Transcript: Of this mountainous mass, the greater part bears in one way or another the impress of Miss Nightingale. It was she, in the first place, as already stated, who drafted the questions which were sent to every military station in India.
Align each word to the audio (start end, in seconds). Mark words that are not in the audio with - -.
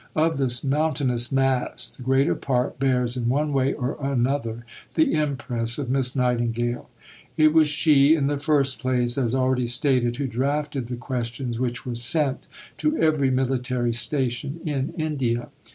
Of 0.15 0.37
this 0.37 0.63
mountainous 0.63 1.31
mass, 1.31 1.87
the 1.87 2.01
greater 2.01 2.33
part 2.33 2.79
bears 2.79 3.15
in 3.15 3.29
one 3.29 3.53
way 3.53 3.71
or 3.71 3.97
another 4.03 4.65
the 4.95 5.13
impress 5.13 5.77
of 5.77 5.91
Miss 5.91 6.15
Nightingale. 6.15 6.89
It 7.37 7.53
was 7.53 7.67
she, 7.67 8.15
in 8.15 8.25
the 8.25 8.39
first 8.39 8.79
place, 8.79 9.15
as 9.15 9.35
already 9.35 9.67
stated, 9.67 10.15
who 10.15 10.25
drafted 10.25 10.87
the 10.87 10.95
questions 10.95 11.59
which 11.59 11.85
were 11.85 11.93
sent 11.93 12.47
to 12.79 12.97
every 12.97 13.29
military 13.29 13.93
station 13.93 14.59
in 14.65 14.91
India. 14.97 15.49